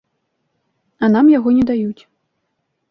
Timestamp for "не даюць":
1.59-2.03